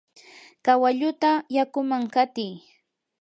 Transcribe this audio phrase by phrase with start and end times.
[0.65, 2.53] kawalluta yakuman qatiy.